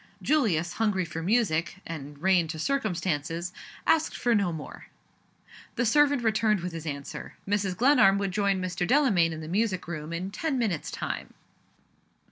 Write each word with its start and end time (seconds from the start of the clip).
Julius, 0.19 0.73
hungry 0.73 1.05
for 1.05 1.21
music, 1.21 1.79
and 1.85 2.17
reigned 2.19 2.49
to 2.49 2.57
circumstances, 2.57 3.53
asked 3.85 4.17
for 4.17 4.33
no 4.33 4.51
more. 4.51 4.87
The 5.75 5.85
servant 5.85 6.23
returned 6.23 6.61
with 6.61 6.73
his 6.73 6.87
answer. 6.87 7.35
Mrs. 7.47 7.77
Glenarm 7.77 8.17
would 8.17 8.31
join 8.31 8.59
Mr. 8.59 8.87
Delamayn 8.87 9.31
in 9.31 9.41
the 9.41 9.47
music 9.47 9.87
room 9.87 10.11
in 10.11 10.31
ten 10.31 10.57
minutes' 10.57 10.89
time. 10.89 11.35